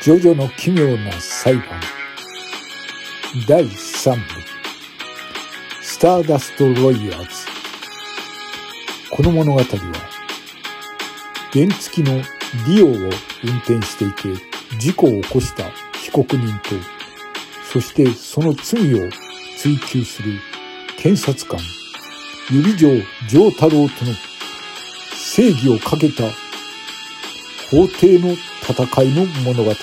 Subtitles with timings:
[0.00, 1.64] ジョジョの奇妙な裁判。
[3.48, 4.20] 第3部。
[5.82, 7.28] スターダストロイヤーズ。
[9.10, 9.64] この物語は
[11.52, 12.92] 原付きのディオを
[13.42, 14.40] 運転していて
[14.78, 15.64] 事故を起こした
[15.98, 16.76] 被告人と
[17.72, 19.08] そしてその罪を
[19.56, 20.38] 追及する
[20.96, 21.58] 検察官
[22.50, 23.88] 指城城太郎との
[25.14, 26.22] 正義をかけた
[27.70, 28.36] 法廷の
[28.68, 29.82] 戦いの物語です。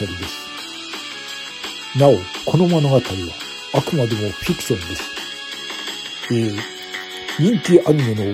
[1.97, 2.13] なお、
[2.45, 3.01] この物語は
[3.73, 5.03] あくまでもフィクションです。
[6.31, 6.59] えー、
[7.39, 8.33] 人気アニメの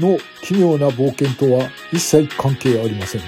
[0.00, 3.20] の奇妙な冒険とは一切関係ありません。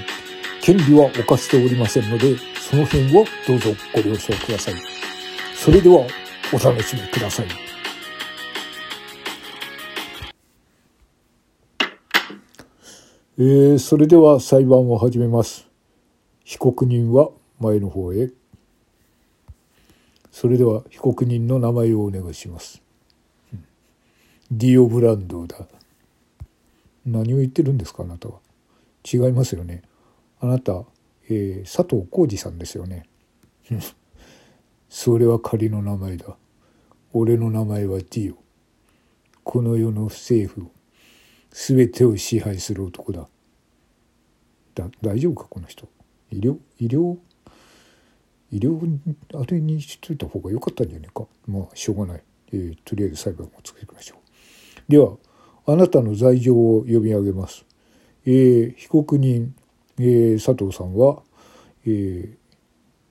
[0.62, 4.74] 権利は犯しておりませんので、その辺をどうぞご了承ください。
[5.54, 6.07] それでは、
[6.52, 7.46] お楽しみください。
[13.38, 15.70] えー、それでは裁判を始めます。
[16.51, 18.29] 被告人は前の方へ。
[20.32, 22.82] それでは被告人の名前をお願いします。
[24.51, 25.68] ディオブランドだ。
[27.07, 28.40] 何を言ってるんですかあなたは。
[29.07, 29.82] 違いますよね。
[30.40, 30.82] あなた、
[31.29, 33.07] えー、佐藤浩二さんですよね。
[34.90, 36.37] それは仮の名前だ。
[37.12, 38.37] 俺の名前はディオ。
[39.45, 40.66] この世の政府
[41.52, 43.29] 全てを支配する男だ。
[44.74, 45.88] だ大丈夫かこの人。
[46.30, 47.16] 医療医療
[48.52, 48.80] 医療
[49.34, 51.26] あれにしといた方が良かったんじゃないか。
[51.46, 52.23] まあしょうがない。
[52.52, 54.90] えー、とりあえず裁判を作りましょう。
[54.90, 55.16] では
[55.66, 57.64] あなたの罪状を読み上げます。
[58.26, 59.54] えー、被告人、
[59.98, 61.23] えー、佐藤さんは、
[61.86, 62.36] えー、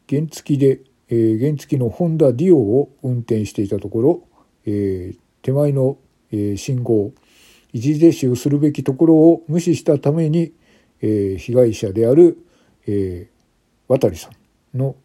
[0.09, 4.23] 原付で、えー、原付のホンダディオを運転していたところ、
[4.65, 5.97] えー、手前の、
[6.31, 7.13] えー、信号
[7.71, 10.53] 一時停止をするべきところを無視したために、
[11.01, 12.37] えー、被害者である、
[12.91, 13.29] え、
[13.87, 14.29] 渡さ
[14.73, 14.95] んの、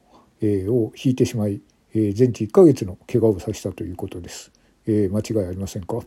[0.40, 1.60] え、を引いてしまい、
[1.94, 4.50] え、全治1ヶ月の怪我をさせたということです。
[4.86, 6.00] え、間違いありませんか？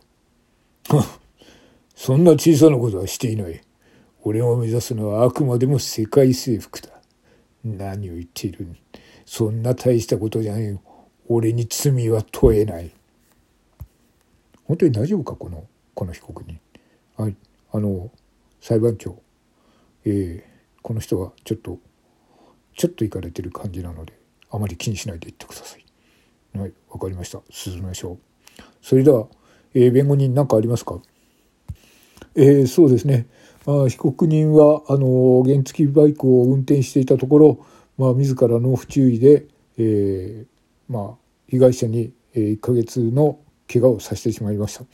[1.94, 3.60] そんな小さなことはしていない。
[4.22, 6.90] 俺を目指すのはあくまでも世界征服だ。
[7.64, 8.66] 何を言っている？
[9.24, 10.80] そんな大したことじゃないよ。
[11.28, 12.90] 俺に罪は問えない。
[14.64, 15.36] 本当に大丈夫か？
[15.36, 16.60] このこの被告人。
[17.16, 17.36] はい、
[17.72, 18.10] あの
[18.60, 19.20] 裁判長、
[20.04, 20.57] えー、
[20.88, 21.78] この人はちょっと
[22.74, 24.14] ちょっといかれてる感じなので
[24.50, 25.84] あまり気にしないで言ってください。
[26.58, 27.42] はい、わかりました。
[27.50, 28.18] 進めましょう。
[28.80, 29.26] それでは、
[29.74, 30.98] えー、弁護人何かありますか？
[32.34, 33.26] えー、そうですね。
[33.66, 37.66] まあ、被告人はあの原付バイクを運転していたところ、
[37.98, 39.44] まあ、自らの不注意で、
[39.76, 41.14] えー、まあ、
[41.48, 43.40] 被害者に1ヶ月の
[43.70, 44.86] 怪我をさせてしまいました。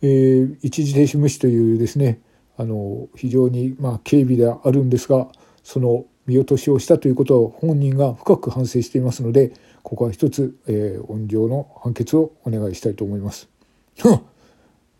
[0.00, 2.22] えー、一時停止無視というですね
[2.56, 5.28] あの非常にまあ軽微であるんですが
[5.62, 9.52] その見落としをしたということを本人が深く反省していますので
[9.82, 13.48] ここは一つ、えー、温情の判決をお願いしたいと思います。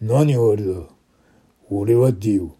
[0.01, 0.81] 何をあれだ？
[1.71, 2.55] 俺はディオ。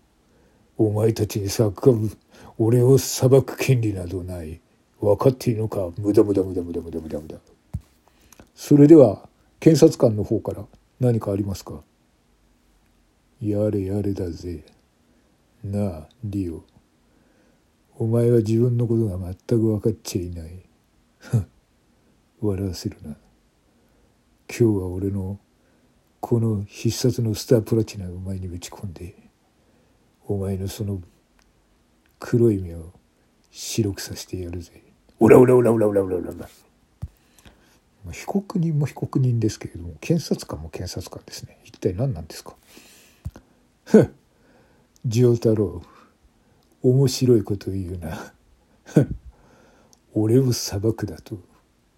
[0.79, 2.11] お前たちに叫ぶ
[2.59, 4.61] 俺を裁く権利などない。
[5.01, 5.91] 分かっていいのか？
[5.99, 7.37] 無駄無駄無駄無駄無駄無駄無駄。
[8.55, 9.29] それでは
[9.61, 10.65] 検察官の方から
[10.99, 11.83] 何かありますか？
[13.41, 14.65] やれやれだぜ。
[15.65, 16.65] なあ、リオ。
[17.99, 20.67] お前は自分のことが全く分かっちゃいない。
[22.41, 23.11] 笑わせるな。
[23.11, 23.19] 今
[24.49, 25.39] 日は俺の
[26.21, 29.15] この必殺のスタープラチナをお前にぶち込んで、
[30.27, 31.01] お前のその
[32.19, 32.93] 黒い目を
[33.51, 34.83] 白くさせてやるぜ。
[35.19, 36.49] オラオラオラオラオラオラオラ。
[38.13, 42.55] 被告人も被告人ですけれども検察官も検察官ですね一体何なんですか？
[45.07, 45.83] 丈太郎
[46.83, 48.33] 面白いこと言うな
[50.15, 51.39] 俺を裁くだと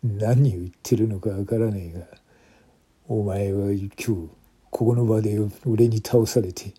[0.02, 2.06] 何を言ってるのかわからねえが
[3.08, 4.30] お前は今日こ
[4.70, 6.74] この場で俺に倒されて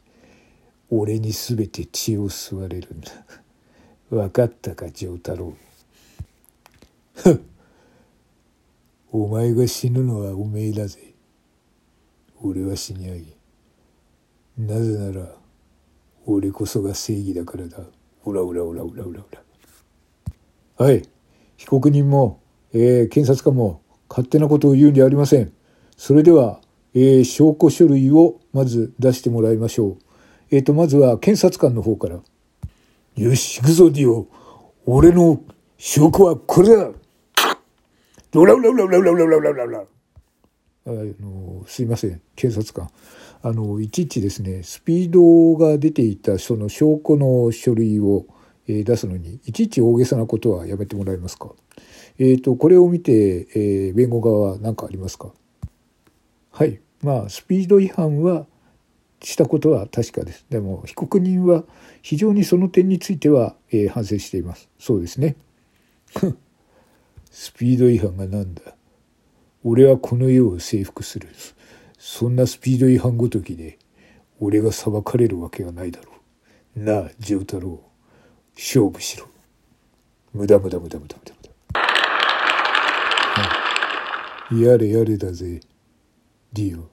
[0.89, 3.11] 俺に全て血を吸われるんだ
[4.09, 5.53] 分かったか丈太郎
[9.11, 10.99] お前が死ぬのはおめえだぜ。
[12.41, 13.25] 俺は死にゃい。
[14.55, 15.35] なぜなら、
[16.33, 17.77] 俺こそが正義だからだ。
[18.23, 20.85] オラオラオラオラオラオラ。
[20.85, 21.03] はい。
[21.57, 22.39] 被告人も、
[22.73, 25.51] えー、検察官も勝手なことを言うんじゃありません。
[25.97, 26.61] それでは、
[26.93, 29.97] えー、証拠書類をまず出してもらいましょう。
[30.51, 32.19] えっ、ー、と、まずは検察官の方から。
[33.15, 34.27] よし、行くぞ、ディオ。
[34.85, 35.41] 俺の
[35.77, 36.91] 証拠はこれだ
[38.33, 42.89] ロラウラウラウラウラウラウラウラウラウラあのすいません警察官
[43.41, 48.25] あのいちいちですねスピードが出ていたその証拠の書類を
[48.67, 51.51] 出すのにいちいち大げさなことはやめてもらえますか、
[52.17, 55.31] えーと、とこれを見て、えー、弁護側は何かありますか？
[56.51, 56.81] はい。
[57.01, 58.45] まあスピード違反は
[59.23, 60.45] したことは確かです。
[60.49, 61.63] でも被告人は
[62.01, 64.69] 非常にその点については、えー、反省しています。
[64.77, 65.37] そうですね。
[67.31, 68.75] スピード違反がなんだ？
[69.63, 71.29] 俺はこの世を征服する。
[71.99, 73.77] そんなスピード違反ごときで
[74.39, 76.13] 俺が裁かれるわけがないだろ
[76.77, 76.79] う。
[76.79, 77.81] なあ、ジョー太郎、
[78.55, 79.27] 勝負しろ。
[80.33, 81.33] 無駄無駄無駄無駄無駄
[84.55, 84.69] 無駄。
[84.71, 85.59] やれやれだぜ、
[86.53, 86.89] ディオ。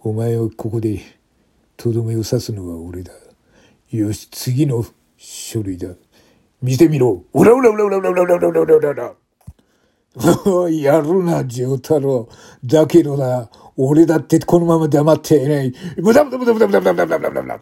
[0.00, 1.00] お前をここで
[1.78, 3.12] とどめを刺すのは俺だ。
[3.90, 4.84] よし、次の
[5.16, 5.88] 書類だ。
[6.60, 9.14] 見てみろおらおらおらおらおらおらおらおらおら
[10.70, 12.28] やるな、ジョー太郎。
[12.64, 13.48] だけどな、
[13.78, 15.72] 俺だってこのまま黙っていない。
[15.98, 17.60] 無駄無駄無駄無駄無駄無駄無駄無駄無駄。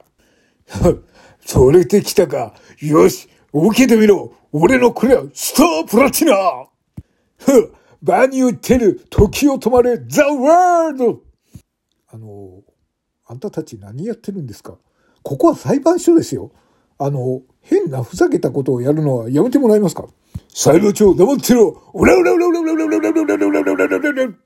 [1.45, 2.55] それで来たか。
[2.81, 4.33] よし、受けてみろ。
[4.51, 7.71] 俺のこれはスタープラティナー
[8.03, 11.21] 場に言ってる時を止まれ、ザ・ワールド
[12.09, 12.63] あの、
[13.27, 14.79] あんたたち何やってるんですか
[15.23, 16.51] ここは裁判所ですよ。
[16.99, 20.07] あの、変なふざけたことをやるのはやめてもらえますか
[20.55, 24.46] 裁判長黙ってろオラオラオラオラオラオラオラオラオラオラオラオラ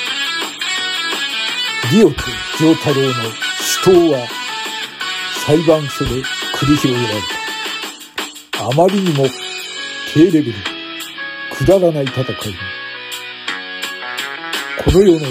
[1.99, 2.15] オと
[2.57, 3.13] 丈太郎の
[3.59, 4.27] 死闘は
[5.45, 6.11] 裁判所で
[6.55, 7.21] 繰り広げられ
[8.51, 8.65] た。
[8.65, 9.25] あまりにも
[10.13, 10.53] 低レベル、
[11.53, 12.55] くだらない戦いに、
[14.83, 15.25] この世の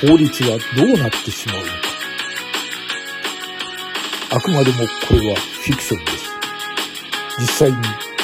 [0.00, 1.72] 法律はどうなってしまうのか。
[4.30, 6.30] あくまでもこれはフィクションです。
[7.40, 7.76] 実際に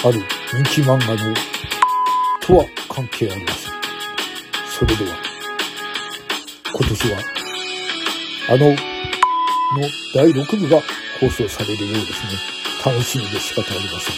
[0.05, 1.35] ある人気漫画の
[2.41, 3.73] とは関係ありません。
[4.67, 5.17] それでは、
[6.73, 7.34] 今年は、
[8.47, 8.77] あの、の
[10.15, 10.83] 第6部が
[11.19, 12.33] 放送されるようですね。
[12.85, 14.15] 楽しみで仕方ありません。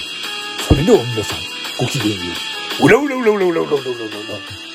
[0.67, 1.38] それでは皆さん、
[1.78, 2.32] ごきげんよ
[2.82, 2.87] う。
[2.87, 4.11] うらうらうらうらうらうらうらうらう
[4.61, 4.65] ら。